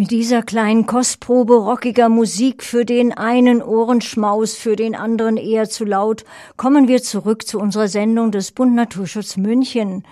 [0.00, 5.84] Mit dieser kleinen Kostprobe rockiger Musik für den einen Ohrenschmaus, für den anderen eher zu
[5.84, 6.24] laut,
[6.56, 10.04] kommen wir zurück zu unserer Sendung des Bund Naturschutz München.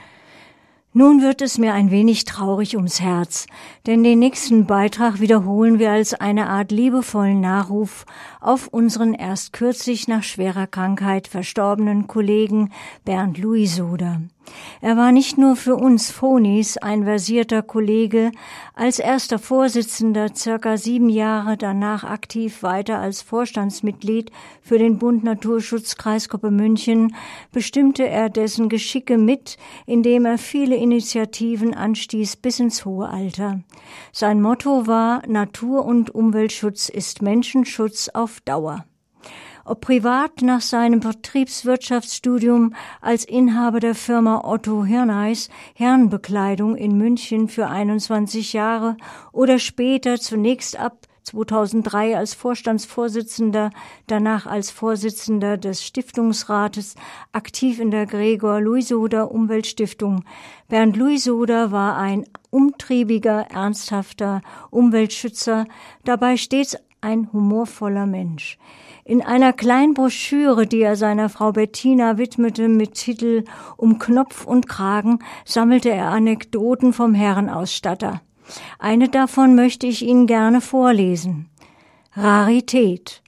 [0.93, 3.47] Nun wird es mir ein wenig traurig ums Herz,
[3.87, 8.05] denn den nächsten Beitrag wiederholen wir als eine Art liebevollen Nachruf
[8.43, 12.73] auf unseren erst kürzlich nach schwerer Krankheit verstorbenen Kollegen
[13.07, 14.21] Bernd Louis Soder.
[14.81, 18.31] Er war nicht nur für uns Phonis ein versierter Kollege,
[18.75, 24.31] als erster Vorsitzender circa sieben Jahre danach aktiv weiter als Vorstandsmitglied
[24.63, 27.15] für den Bund Naturschutz Kreisgruppe München,
[27.53, 33.61] bestimmte er dessen Geschicke mit, indem er viele Initiativen anstieß bis ins hohe Alter.
[34.13, 38.85] Sein Motto war Natur- und Umweltschutz ist Menschenschutz auf Dauer
[39.75, 48.53] privat nach seinem Betriebswirtschaftsstudium als Inhaber der Firma Otto Hirneis Herrenbekleidung in München für 21
[48.53, 48.97] Jahre
[49.33, 53.71] oder später zunächst ab 2003 als Vorstandsvorsitzender,
[54.07, 56.95] danach als Vorsitzender des Stiftungsrates,
[57.33, 60.25] aktiv in der Gregor Luisoder Umweltstiftung.
[60.69, 65.67] Bernd Luisoder war ein umtriebiger, ernsthafter Umweltschützer,
[66.05, 68.59] dabei stets ein humorvoller Mensch.
[69.05, 73.45] In einer kleinen Broschüre, die er seiner Frau Bettina widmete mit Titel
[73.77, 78.21] Um Knopf und Kragen, sammelte er Anekdoten vom Herrenausstatter.
[78.79, 81.49] Eine davon möchte ich Ihnen gerne vorlesen.
[82.13, 83.23] Rarität.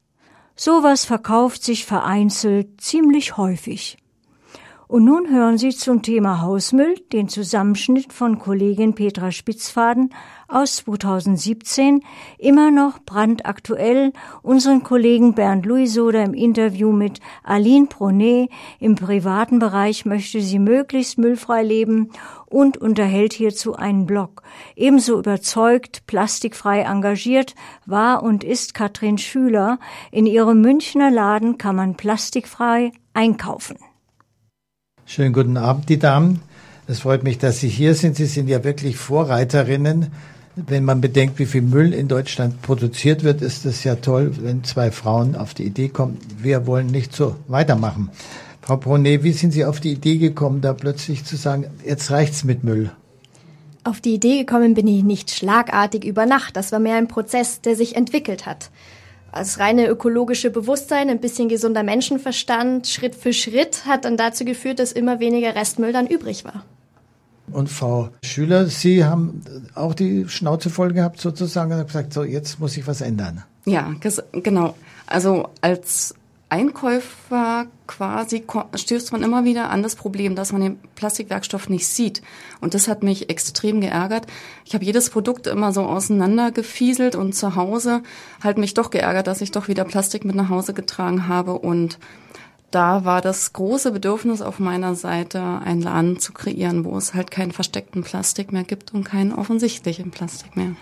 [0.57, 3.97] Sowas verkauft sich vereinzelt ziemlich häufig.
[4.91, 10.13] Und nun hören Sie zum Thema Hausmüll den Zusammenschnitt von Kollegin Petra Spitzfaden
[10.49, 12.03] aus 2017,
[12.39, 18.51] immer noch brandaktuell, unseren Kollegen Bernd Louisoder im Interview mit Aline Pronet.
[18.81, 22.11] Im privaten Bereich möchte sie möglichst müllfrei leben
[22.47, 24.43] und unterhält hierzu einen Blog.
[24.75, 27.55] Ebenso überzeugt, plastikfrei engagiert
[27.87, 29.79] war und ist Katrin Schüler.
[30.11, 33.77] In ihrem Münchner Laden kann man plastikfrei einkaufen.
[35.13, 36.41] Schönen guten Abend, die Damen.
[36.87, 38.15] Es freut mich, dass Sie hier sind.
[38.15, 40.07] Sie sind ja wirklich Vorreiterinnen.
[40.55, 44.63] Wenn man bedenkt, wie viel Müll in Deutschland produziert wird, ist es ja toll, wenn
[44.63, 48.11] zwei Frauen auf die Idee kommen, wir wollen nicht so weitermachen.
[48.63, 52.45] Frau Brunet, wie sind Sie auf die Idee gekommen, da plötzlich zu sagen, jetzt reicht's
[52.45, 52.93] mit Müll?
[53.83, 56.57] Auf die Idee gekommen bin ich nicht schlagartig über Nacht.
[56.57, 58.71] Das war mehr ein Prozess, der sich entwickelt hat
[59.33, 64.79] als reine ökologische Bewusstsein, ein bisschen gesunder Menschenverstand, Schritt für Schritt hat dann dazu geführt,
[64.79, 66.65] dass immer weniger Restmüll dann übrig war.
[67.53, 69.43] Und Frau Schüler, Sie haben
[69.75, 73.45] auch die Schnauze voll gehabt sozusagen und gesagt, so jetzt muss ich was ändern.
[73.67, 73.93] Ja,
[74.33, 74.75] genau.
[75.07, 76.15] Also als
[76.51, 78.45] Einkäufer quasi
[78.75, 82.23] stößt man immer wieder an das Problem, dass man den Plastikwerkstoff nicht sieht.
[82.61, 84.27] Und das hat mich extrem geärgert.
[84.65, 88.03] Ich habe jedes Produkt immer so auseinandergefieselt und zu Hause
[88.43, 91.53] halt mich doch geärgert, dass ich doch wieder Plastik mit nach Hause getragen habe.
[91.53, 92.01] Und
[92.73, 97.31] da war das große Bedürfnis auf meiner Seite, einen Laden zu kreieren, wo es halt
[97.31, 100.75] keinen versteckten Plastik mehr gibt und keinen offensichtlichen Plastik mehr.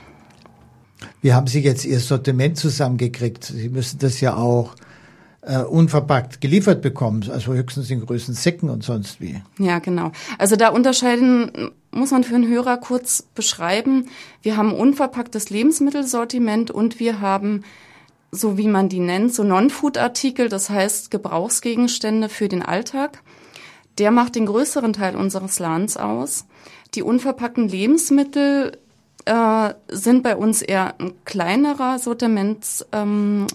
[1.20, 3.44] Wie haben Sie jetzt Ihr Sortiment zusammengekriegt?
[3.44, 4.74] Sie müssen das ja auch
[5.48, 9.42] äh, unverpackt geliefert bekommen, also höchstens in Größen Säcken und sonst wie.
[9.58, 10.12] Ja, genau.
[10.36, 14.08] Also da unterscheiden muss man für einen Hörer kurz beschreiben.
[14.42, 17.64] Wir haben unverpacktes Lebensmittelsortiment und wir haben
[18.30, 23.22] so wie man die nennt, so Non-Food-Artikel, das heißt Gebrauchsgegenstände für den Alltag.
[23.96, 26.44] Der macht den größeren Teil unseres Ladens aus.
[26.94, 28.76] Die unverpackten Lebensmittel
[29.24, 33.46] äh, sind bei uns eher ein kleinerer Sortiments, ähm,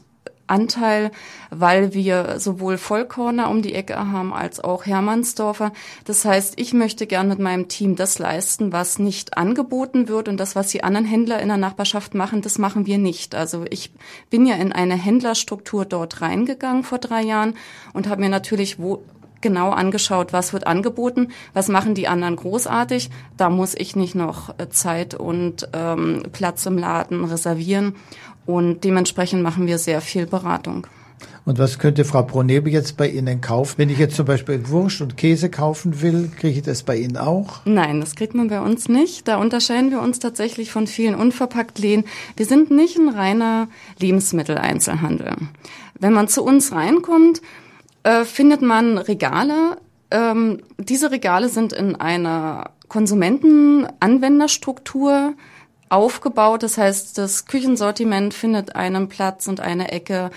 [0.47, 1.11] Anteil,
[1.49, 5.71] weil wir sowohl Vollkorner um die Ecke haben als auch Hermannsdorfer.
[6.05, 10.37] Das heißt, ich möchte gern mit meinem Team das leisten, was nicht angeboten wird und
[10.37, 13.35] das, was die anderen Händler in der Nachbarschaft machen, das machen wir nicht.
[13.35, 13.91] Also ich
[14.29, 17.55] bin ja in eine Händlerstruktur dort reingegangen vor drei Jahren
[17.93, 19.03] und habe mir natürlich wo
[19.43, 23.11] genau angeschaut, was wird angeboten, was machen die anderen großartig.
[23.37, 27.95] Da muss ich nicht noch äh, Zeit und ähm, Platz im Laden reservieren.
[28.45, 30.87] Und dementsprechend machen wir sehr viel Beratung.
[31.45, 33.73] Und was könnte Frau Bronebe jetzt bei Ihnen kaufen?
[33.77, 37.17] Wenn ich jetzt zum Beispiel Wurst und Käse kaufen will, kriege ich das bei Ihnen
[37.17, 37.59] auch?
[37.65, 39.27] Nein, das kriegt man bei uns nicht.
[39.27, 42.05] Da unterscheiden wir uns tatsächlich von vielen Unverpacktläden.
[42.37, 43.67] Wir sind nicht ein reiner
[43.99, 45.35] Lebensmitteleinzelhandel.
[45.99, 47.41] Wenn man zu uns reinkommt,
[48.03, 49.77] äh, findet man Regale.
[50.11, 55.33] Ähm, diese Regale sind in einer Konsumentenanwenderstruktur
[55.93, 56.63] aufgebaut.
[56.63, 60.31] Das heißt, das Küchensortiment findet einen Platz und eine Ecke.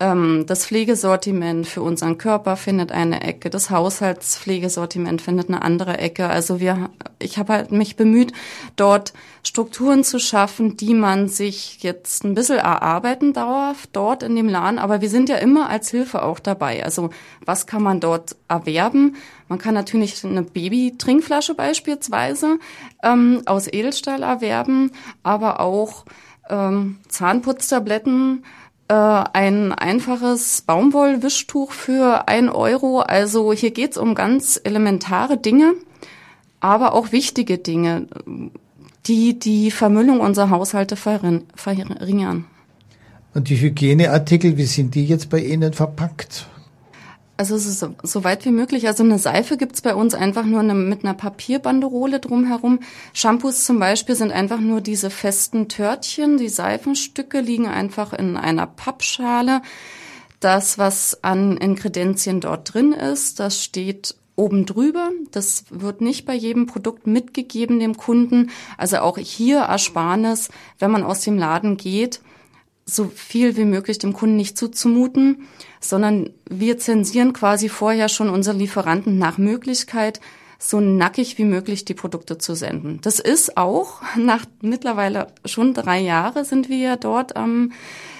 [0.00, 6.28] Ähm, das Pflegesortiment für unseren Körper findet eine Ecke, das Haushaltspflegesortiment findet eine andere Ecke.
[6.28, 8.32] Also wir, ich habe halt mich bemüht,
[8.76, 9.12] dort
[9.44, 14.78] Strukturen zu schaffen, die man sich jetzt ein bisschen erarbeiten darf, dort in dem Laden.
[14.78, 16.84] Aber wir sind ja immer als Hilfe auch dabei.
[16.84, 17.10] Also
[17.44, 19.16] was kann man dort erwerben?
[19.48, 22.58] Man kann natürlich eine Baby-Trinkflasche beispielsweise
[23.02, 24.90] ähm, aus Edelstahl erwerben,
[25.22, 26.04] aber auch
[26.48, 28.44] ähm, Zahnputztabletten,
[28.88, 33.00] äh, ein einfaches Baumwollwischtuch für ein Euro.
[33.00, 35.74] Also hier geht's um ganz elementare Dinge,
[36.60, 38.06] aber auch wichtige Dinge,
[39.06, 42.46] die die Vermüllung unserer Haushalte verringern.
[43.34, 46.46] Und die Hygieneartikel, wie sind die jetzt bei Ihnen verpackt?
[47.36, 48.86] Also es ist so, so weit wie möglich.
[48.86, 52.80] Also eine Seife gibt's bei uns einfach nur eine, mit einer Papierbanderole drumherum.
[53.12, 56.36] Shampoos zum Beispiel sind einfach nur diese festen Törtchen.
[56.36, 59.62] Die Seifenstücke liegen einfach in einer Pappschale.
[60.38, 65.10] Das, was an Inkredenzien dort drin ist, das steht oben drüber.
[65.32, 68.50] Das wird nicht bei jedem Produkt mitgegeben dem Kunden.
[68.78, 72.20] Also auch hier Ersparnis, wenn man aus dem Laden geht,
[72.86, 75.46] so viel wie möglich dem Kunden nicht zuzumuten
[75.84, 80.20] sondern wir zensieren quasi vorher schon unsere Lieferanten nach Möglichkeit,
[80.58, 83.00] so nackig wie möglich die Produkte zu senden.
[83.02, 87.72] Das ist auch nach mittlerweile schon drei Jahre sind wir ja dort ähm,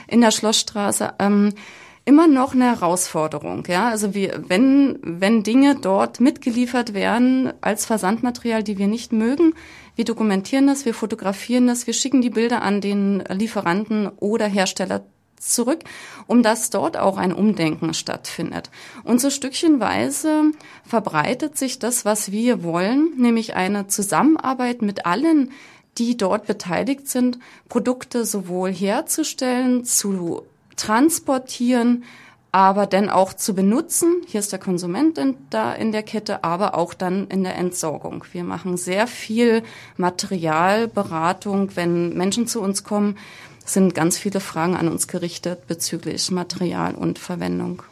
[0.09, 1.15] in der Schlossstraße.
[1.19, 1.55] Ähm,
[2.05, 3.89] immer noch eine Herausforderung, ja.
[3.89, 9.55] Also wir, wenn, wenn Dinge dort mitgeliefert werden als Versandmaterial, die wir nicht mögen,
[9.97, 15.05] wir dokumentieren das, wir fotografieren das, wir schicken die Bilder an den Lieferanten oder Hersteller
[15.39, 15.81] zurück,
[16.27, 18.71] um dass dort auch ein Umdenken stattfindet.
[19.05, 20.53] Und so stückchenweise
[20.85, 25.53] verbreitet sich das, was wir wollen, nämlich eine Zusammenarbeit mit allen,
[25.99, 30.45] die dort beteiligt sind, Produkte sowohl herzustellen, zu
[30.77, 32.05] transportieren,
[32.53, 34.23] aber dann auch zu benutzen.
[34.27, 38.25] Hier ist der Konsument in, da in der Kette, aber auch dann in der Entsorgung.
[38.33, 39.65] Wir machen sehr viel
[39.97, 43.19] Materialberatung, wenn Menschen zu uns kommen,
[43.65, 47.83] sind ganz viele Fragen an uns gerichtet bezüglich Material und Verwendung.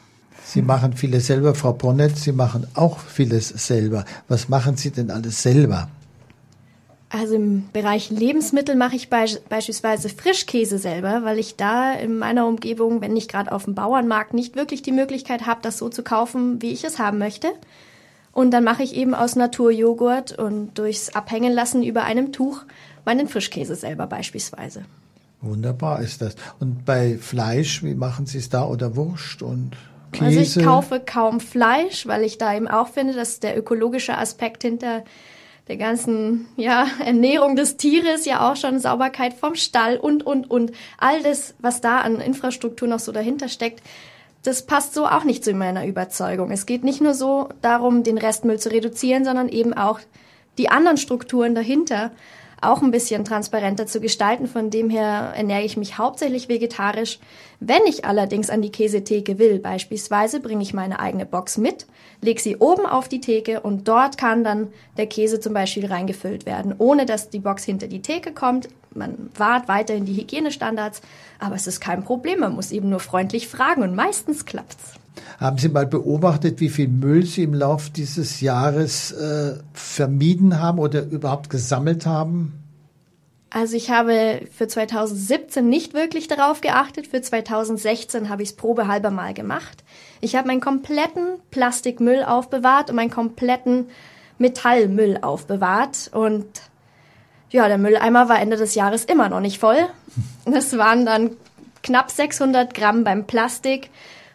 [0.45, 4.05] Sie machen vieles selber, Frau Bonnet, Sie machen auch vieles selber.
[4.29, 5.89] Was machen Sie denn alles selber?
[7.15, 12.47] Also im Bereich Lebensmittel mache ich be beispielsweise Frischkäse selber, weil ich da in meiner
[12.47, 16.03] Umgebung, wenn ich gerade auf dem Bauernmarkt nicht wirklich die Möglichkeit habe, das so zu
[16.03, 17.49] kaufen, wie ich es haben möchte.
[18.33, 22.63] Und dann mache ich eben aus Naturjoghurt und durchs Abhängen lassen über einem Tuch
[23.05, 24.87] meinen Frischkäse selber beispielsweise.
[25.43, 26.35] Wunderbar ist das.
[26.61, 29.73] Und bei Fleisch, wie machen Sie es da oder Wurst und
[30.13, 30.39] Käse?
[30.39, 34.63] Also ich kaufe kaum Fleisch, weil ich da eben auch finde, dass der ökologische Aspekt
[34.63, 35.05] hinter
[35.69, 40.73] der ganzen ja, Ernährung des Tieres, ja auch schon Sauberkeit vom Stall und, und, und.
[40.99, 43.83] All das, was da an Infrastruktur noch so dahinter steckt,
[44.43, 46.51] das passt so auch nicht zu meiner Überzeugung.
[46.51, 50.01] Es geht nicht nur so darum, den Restmüll zu reduzieren, sondern eben auch
[50.59, 52.11] die anderen Strukturen dahinter
[52.63, 54.47] auch ein bisschen transparenter zu gestalten.
[54.47, 57.19] Von dem her ernähre ich mich hauptsächlich vegetarisch.
[57.61, 61.87] Wenn ich allerdings an die Käsetheke will, beispielsweise, bringe ich meine eigene Box mit,
[62.21, 66.47] lege sie oben auf die Theke und dort kann dann der Käse zum Beispiel reingefüllt
[66.47, 68.69] werden, ohne dass die Box hinter die Theke kommt.
[68.95, 71.03] Man wahrt weiterhin die Hygienestandards,
[71.39, 72.41] aber es ist kein Problem.
[72.41, 75.02] Man muss eben nur freundlich fragen und meistens klappt's.
[75.39, 80.79] Haben Sie mal beobachtet, wie viel Müll Sie im Laufe dieses Jahres äh, vermieden haben
[80.79, 82.63] oder überhaupt gesammelt haben?
[83.55, 87.07] Also ich habe für 2017 nicht wirklich darauf geachtet.
[87.07, 89.85] Für 2016 habe ich es probehalber mal gemacht.
[90.23, 93.91] Ich habe meinen kompletten Plastikmüll aufbewahrt und meinen kompletten
[94.39, 96.11] Metallmüll aufbewahrt.
[96.15, 96.47] Und
[97.51, 99.79] ja, der Mülleimer war Ende des Jahres immer noch nicht voll.
[100.45, 101.31] Das waren dann
[101.83, 103.91] knapp 600 Gramm beim Plastik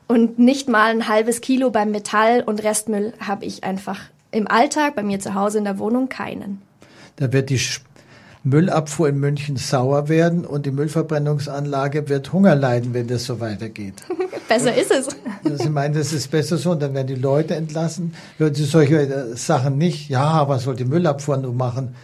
[0.07, 3.99] und nicht mal ein halbes Kilo beim Metall und Restmüll habe ich einfach
[4.31, 6.61] im Alltag bei mir zu Hause in der Wohnung keinen.
[7.15, 7.59] Da wird die
[8.43, 13.95] Müllabfuhr in München sauer werden und die Müllverbrennungsanlage wird Hunger leiden, wenn das so weitergeht.
[14.47, 15.07] besser ist es.
[15.43, 18.13] Sie meinen, das ist besser so und dann werden die Leute entlassen.
[18.37, 21.95] Würden Sie solche äh, Sachen nicht, ja, was soll die Müllabfuhr nur machen?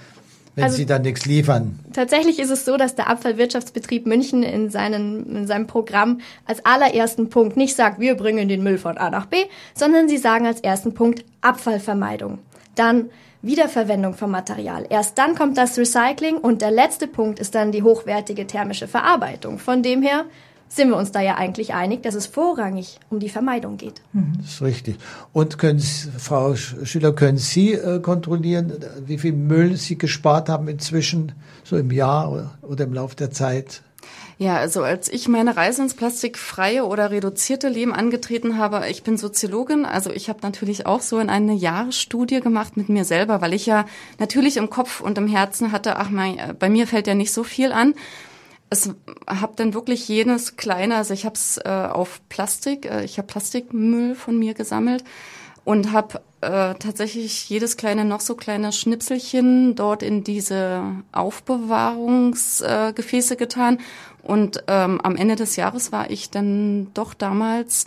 [0.55, 1.79] Wenn also, sie dann nichts liefern.
[1.93, 7.29] Tatsächlich ist es so, dass der Abfallwirtschaftsbetrieb München in, seinen, in seinem Programm als allerersten
[7.29, 9.37] Punkt nicht sagt, wir bringen den Müll von A nach B,
[9.73, 12.39] sondern sie sagen als ersten Punkt Abfallvermeidung.
[12.75, 13.09] Dann
[13.41, 14.85] Wiederverwendung von Material.
[14.89, 19.59] Erst dann kommt das Recycling und der letzte Punkt ist dann die hochwertige thermische Verarbeitung.
[19.59, 20.25] Von dem her
[20.75, 24.01] sind wir uns da ja eigentlich einig, dass es vorrangig um die Vermeidung geht.
[24.13, 24.33] Mhm.
[24.37, 24.97] Das ist richtig.
[25.31, 28.73] Und können Sie, Frau Schüler, können Sie äh, kontrollieren,
[29.05, 33.31] wie viel Müll Sie gespart haben inzwischen, so im Jahr oder, oder im Laufe der
[33.31, 33.81] Zeit?
[34.39, 39.15] Ja, also als ich meine Reise ins plastikfreie oder reduzierte Leben angetreten habe, ich bin
[39.15, 43.53] Soziologin, also ich habe natürlich auch so in eine Jahresstudie gemacht mit mir selber, weil
[43.53, 43.85] ich ja
[44.19, 47.43] natürlich im Kopf und im Herzen hatte, ach mein, bei mir fällt ja nicht so
[47.43, 47.93] viel an
[48.73, 48.89] es
[49.27, 53.27] habe dann wirklich jenes kleine, also ich habe es äh, auf Plastik, äh, ich habe
[53.27, 55.05] Plastikmüll von mir gesammelt
[55.63, 63.37] und habe äh, tatsächlich jedes kleine, noch so kleine Schnipselchen dort in diese Aufbewahrungsgefäße äh,
[63.37, 63.79] getan.
[64.21, 67.85] Und ähm, am Ende des Jahres war ich dann doch damals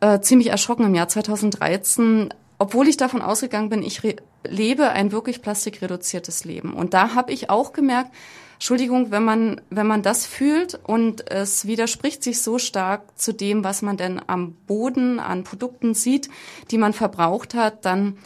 [0.00, 4.02] äh, ziemlich erschrocken im Jahr 2013, obwohl ich davon ausgegangen bin, ich
[4.46, 6.74] lebe ein wirklich plastikreduziertes Leben.
[6.74, 8.10] Und da habe ich auch gemerkt,
[8.58, 13.62] Entschuldigung, wenn man, wenn man das fühlt und es widerspricht sich so stark zu dem,
[13.62, 16.28] was man denn am Boden an Produkten sieht,
[16.72, 18.18] die man verbraucht hat, dann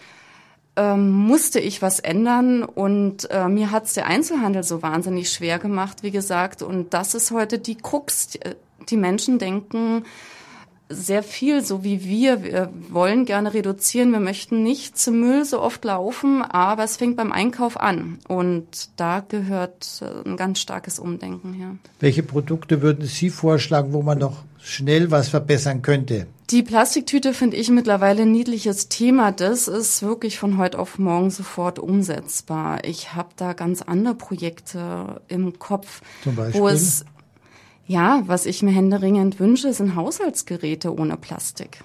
[0.76, 6.02] ähm, musste ich was ändern und äh, mir hat's der Einzelhandel so wahnsinnig schwer gemacht,
[6.02, 6.62] wie gesagt.
[6.62, 8.38] Und das ist heute die Krux.
[8.88, 10.06] Die Menschen denken,
[10.92, 12.42] sehr viel, so wie wir.
[12.42, 14.12] Wir wollen gerne reduzieren.
[14.12, 18.18] Wir möchten nicht zum Müll so oft laufen, aber es fängt beim Einkauf an.
[18.28, 21.76] Und da gehört äh, ein ganz starkes Umdenken her.
[22.00, 26.26] Welche Produkte würden Sie vorschlagen, wo man noch schnell was verbessern könnte?
[26.50, 29.32] Die Plastiktüte finde ich mittlerweile ein niedliches Thema.
[29.32, 32.84] Das ist wirklich von heute auf morgen sofort umsetzbar.
[32.84, 36.60] Ich habe da ganz andere Projekte im Kopf, Zum Beispiel?
[36.60, 37.06] wo es
[37.92, 41.84] ja, was ich mir händeringend wünsche, sind Haushaltsgeräte ohne Plastik.